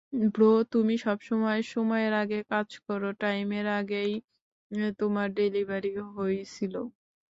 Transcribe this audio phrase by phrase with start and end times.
[0.29, 4.13] Bro তুমি সবসময় সময়ের আগে কাজ করো, টাইমের আগেই
[4.99, 6.81] তোমার ডেলিভারী হইছিলো?